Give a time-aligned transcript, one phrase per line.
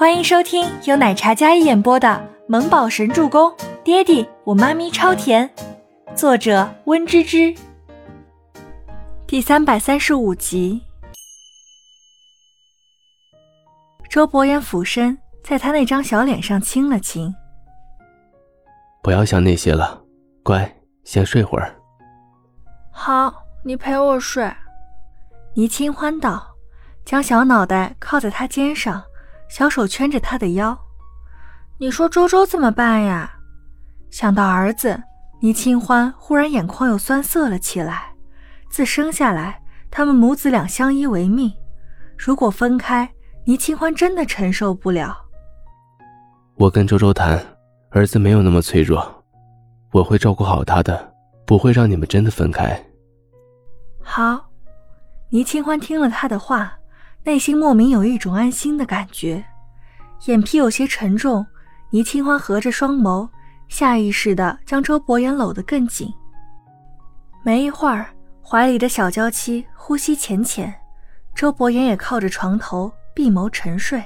[0.00, 2.08] 欢迎收听由奶茶嘉一演播的
[2.48, 3.50] 《萌宝神助攻》，
[3.84, 5.50] 爹地我妈咪超甜，
[6.14, 7.54] 作者温芝芝。
[9.26, 10.80] 第三百三十五集。
[14.08, 17.30] 周伯言俯身在他那张小脸上亲了亲。
[19.02, 20.02] 不要想那些了，
[20.42, 20.74] 乖，
[21.04, 21.76] 先睡会儿。
[22.90, 24.50] 好，你陪我睡。
[25.52, 26.42] 倪清欢道，
[27.04, 29.04] 将小脑袋靠在他肩上。
[29.50, 30.78] 小手圈着他的腰，
[31.76, 33.34] 你说周周怎么办呀？
[34.08, 35.02] 想到儿子，
[35.40, 38.14] 倪清欢忽然眼眶又酸涩了起来。
[38.70, 39.60] 自生下来，
[39.90, 41.52] 他们母子俩相依为命，
[42.16, 43.12] 如果分开，
[43.44, 45.16] 倪清欢真的承受不了。
[46.54, 47.44] 我跟周周谈，
[47.90, 49.24] 儿子没有那么脆弱，
[49.90, 51.12] 我会照顾好他的，
[51.44, 52.80] 不会让你们真的分开。
[54.00, 54.48] 好，
[55.30, 56.72] 倪清欢听了他的话。
[57.22, 59.44] 内心莫名有一种安心的感觉，
[60.26, 61.46] 眼皮有些沉重。
[61.92, 63.28] 倪清欢合着双眸，
[63.68, 66.08] 下意识地将周伯言搂得更紧。
[67.42, 68.06] 没一会儿，
[68.40, 70.72] 怀里的小娇妻呼吸浅浅，
[71.34, 74.00] 周伯言也靠着床头闭眸沉睡。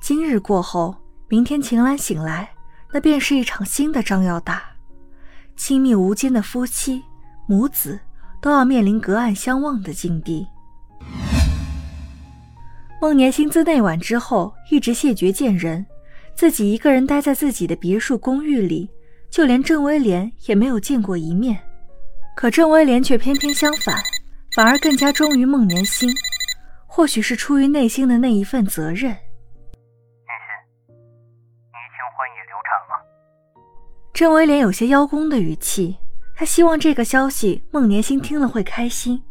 [0.00, 0.96] 今日过后，
[1.28, 2.48] 明天秦岚醒来，
[2.92, 4.62] 那便是一场新的仗要打。
[5.54, 7.04] 亲密无间的夫妻、
[7.46, 8.00] 母子，
[8.40, 10.48] 都要面临隔岸相望的境地。
[13.00, 15.86] 孟年星自那晚之后一直谢绝见人，
[16.34, 18.90] 自己一个人待在自己的别墅公寓里，
[19.30, 21.58] 就连郑威廉也没有见过一面。
[22.36, 23.96] 可郑威廉却偏偏相反，
[24.54, 26.10] 反而更加忠于孟年星，
[26.86, 28.96] 或许是出于内心的那一份责任。
[28.98, 32.92] 年心，倪清欢也流产了。
[34.12, 35.96] 郑威廉有些邀功的语气，
[36.36, 39.22] 他希望这个消息孟年星听了会开心。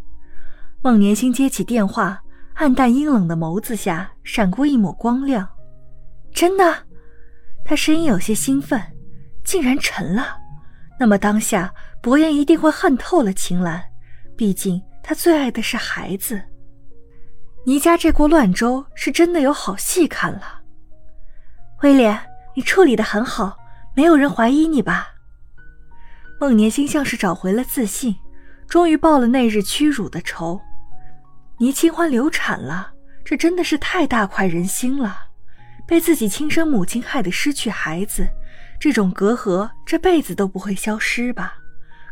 [0.81, 2.19] 孟年星接起电话。
[2.59, 5.47] 暗淡阴冷的眸子下闪过一抹光亮，
[6.33, 6.75] 真的，
[7.63, 8.77] 他声音有些兴奋，
[9.45, 10.37] 竟然沉了。
[10.99, 13.81] 那么当下，伯言一定会恨透了秦岚，
[14.35, 16.41] 毕竟他最爱的是孩子。
[17.65, 20.59] 倪家这锅乱粥是真的有好戏看了。
[21.81, 22.19] 威廉，
[22.53, 23.57] 你处理的很好，
[23.95, 25.07] 没有人怀疑你吧？
[26.41, 28.17] 孟年心像是找回了自信，
[28.67, 30.59] 终于报了那日屈辱的仇。
[31.61, 32.93] 倪清欢流产了，
[33.25, 35.27] 这真的是太大快人心了。
[35.85, 38.25] 被自己亲生母亲害得失去孩子，
[38.79, 41.55] 这种隔阂这辈子都不会消失吧？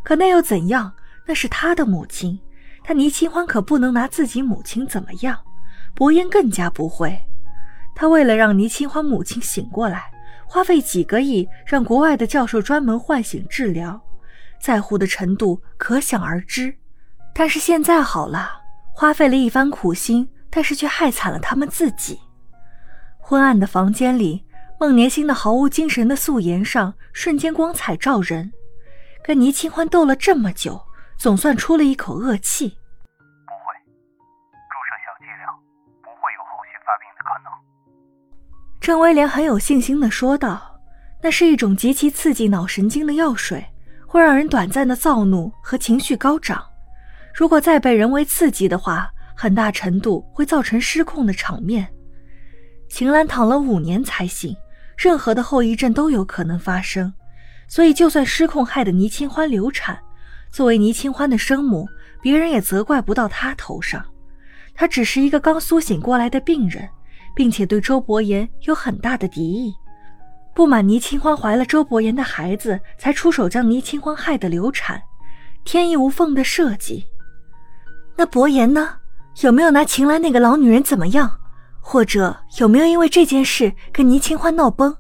[0.03, 0.93] 可那又怎样？
[1.25, 2.37] 那是他的母亲，
[2.83, 5.39] 他倪清欢可不能拿自己母亲怎么样。
[5.93, 7.17] 伯言更加不会。
[7.95, 10.11] 他为了让倪清欢母亲醒过来，
[10.45, 14.01] 花费几个亿让国外的教授专门唤醒治疗，
[14.59, 16.75] 在乎的程度可想而知。
[17.33, 18.66] 但是现在好了。
[18.99, 22.19] 花费了一番苦心，但是却害惨了他们自己。
[23.19, 24.43] 昏暗的房间里，
[24.79, 28.51] 孟年星的毫无精神的素颜上瞬间光彩照人。
[29.23, 30.81] 跟倪清欢斗了这么久，
[31.15, 32.69] 总算出了一口恶气。
[33.45, 33.75] 不会，
[34.67, 35.53] 注射小剂量，
[36.01, 37.53] 不会有后续发病的可能。
[38.81, 40.79] 郑威廉很有信心地说道
[41.21, 43.63] ：“那是一种极其刺激脑神经的药水，
[44.07, 46.66] 会让人短暂的躁怒和情绪高涨。”
[47.37, 51.87] 如果再被人为刺激的话，很大程度会造成失控的场面。
[52.89, 54.57] 秦岚躺了五年才醒，
[54.97, 57.13] 任何的后遗症都有可能发生，
[57.67, 59.99] 所以就算失控害得倪清欢流产，
[60.49, 61.87] 作为倪清欢的生母，
[62.23, 64.03] 别人也责怪不到她头上。
[64.73, 66.89] 她只是一个刚苏醒过来的病人，
[67.35, 69.71] 并且对周伯言有很大的敌意，
[70.55, 74.99] 不满倪清欢怀了周伯言的孩子，才出手将倪清欢害得流产，
[75.63, 77.05] 天衣无缝的设计。
[78.17, 78.95] 那伯言呢？
[79.41, 81.39] 有没有拿秦岚那个老女人怎么样？
[81.79, 84.97] 或者有没有因为这件事跟倪清欢闹崩？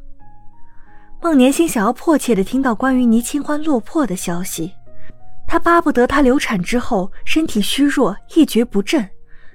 [1.19, 4.71] 孟年心想要迫切的听到关于倪清欢落魄的消息，
[5.47, 9.09] 他巴不得她流产之后身体虚弱一蹶不振，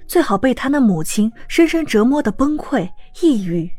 [0.05, 2.89] 最好被她那母亲深深折磨的崩溃
[3.21, 3.71] 抑郁。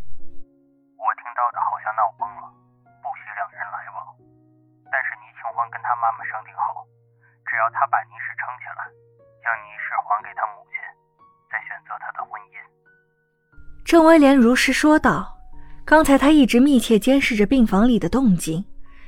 [13.95, 15.39] 郑威廉如实说道
[15.87, 18.65] ：“刚才他一直密切监视着病房里的动静，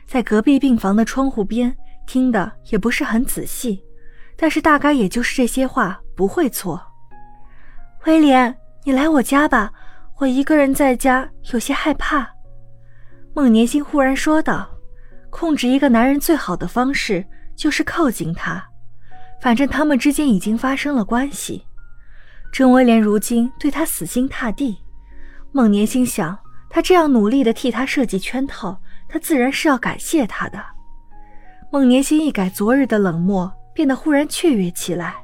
[0.07, 3.83] 在隔壁病房的窗户边听的也不是很仔细，
[4.37, 6.81] 但是大概也就是这些话不会错。”
[8.07, 9.73] 威廉，你来我家吧，
[10.19, 12.31] 我一个人在家有些害怕。”
[13.35, 14.71] 孟年心忽然说道
[15.31, 18.65] ：“控制一个男人最好的方式就是靠近他。”
[19.43, 21.67] 反正他们之间已经发生了关系，
[22.57, 24.79] 郑威廉如今对他死心塌地，
[25.53, 26.39] 孟年心想，
[26.71, 30.59] 他这样努力的替他设计圈套，他自然是要感谢他的。
[31.71, 35.17] 孟年心一改昨日的冷漠，变得忽然雀跃起来。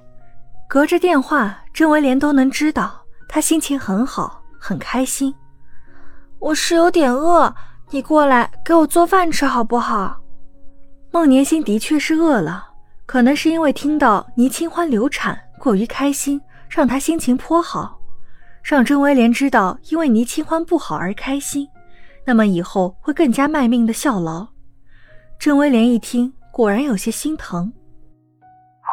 [0.68, 5.34] 隔着电话，郑维莲都能知道他心情很好，很开心。
[6.38, 7.54] 我是有点饿，
[7.88, 10.20] 你过来给我做饭吃好不好？
[11.10, 12.66] 孟年心的确是饿了，
[13.06, 16.38] 可能是因为听到倪清欢流产过于开心，
[16.74, 18.00] 让他心情颇好。
[18.64, 21.68] 让郑威廉知道因为倪清欢不好而开心，
[22.24, 24.48] 那么以后会更加卖命的效劳。
[25.38, 27.70] 郑威廉一听，果然有些心疼。
[28.80, 28.88] 好，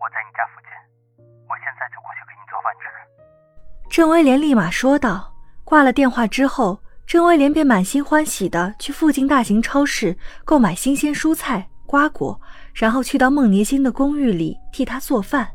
[0.00, 3.94] 我在你家附近，我现在就过去给你做饭吃。
[3.94, 5.30] 郑威廉立马说道。
[5.64, 10.14] 挂了电话之后，郑威廉便满心欢喜的去附近大型超市
[10.44, 12.38] 购买新鲜蔬菜、瓜果，
[12.74, 15.48] 然后去到孟尼星的公寓里替他做饭。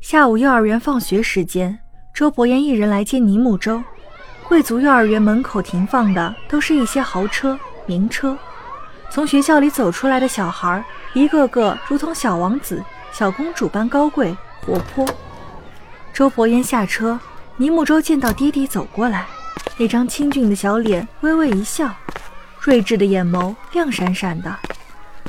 [0.00, 1.78] 下午幼儿园放学时间，
[2.14, 3.82] 周伯言一人来接倪木舟。
[4.48, 8.36] 贵族幼儿园门口停放的都是一些豪车、名车，
[9.10, 10.82] 从学校里走出来的小孩，
[11.12, 12.82] 一个个如同小王子、
[13.12, 15.06] 小公主般高贵活泼。
[16.14, 17.20] 周伯言下车，
[17.58, 19.26] 倪木舟见到爹爹走过来，
[19.76, 21.94] 那张清俊的小脸微微一笑，
[22.58, 24.56] 睿智的眼眸亮闪闪的。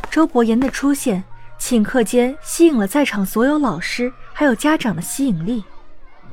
[0.10, 1.24] 周伯言的出现，
[1.60, 5.64] 顷刻间吸引了在场所有老师还有家长的吸引力。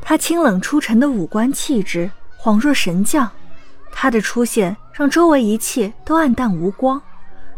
[0.00, 2.10] 他清冷出尘的五官气质，
[2.40, 3.30] 恍若神将。
[3.92, 6.98] 他的出现让周围一切都暗淡无光，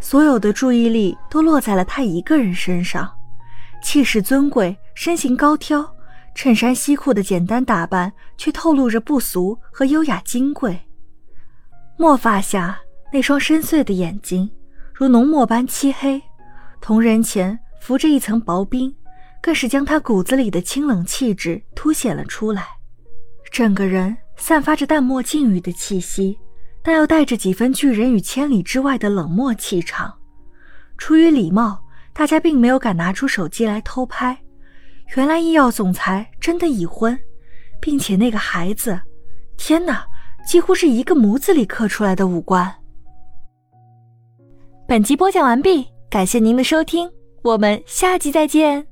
[0.00, 3.08] 所有的注意力都落在了他一个人身上。
[3.80, 5.88] 气势尊贵，身形高挑。
[6.34, 10.80] 衬衫西裤的简单打扮，却透露着不俗和优雅金贵。
[11.96, 12.76] 墨发下
[13.12, 14.50] 那双深邃的眼睛，
[14.92, 16.20] 如浓墨般漆黑，
[16.80, 18.92] 瞳仁前浮着一层薄冰，
[19.42, 22.66] 更是将他骨子里的清冷气质凸显了出来。
[23.50, 26.38] 整个人散发着淡漠禁欲的气息，
[26.82, 30.14] 但又带着几分拒人于千里之外的冷漠气场。
[30.98, 31.82] 出于礼貌，
[32.12, 34.38] 大家并没有敢拿出手机来偷拍。
[35.16, 37.18] 原来医药总裁真的已婚，
[37.80, 39.00] 并且那个孩子，
[39.56, 40.04] 天哪，
[40.46, 42.72] 几乎是一个模子里刻出来的五官。
[44.86, 47.10] 本集播讲完毕，感谢您的收听，
[47.42, 48.89] 我们下集再见。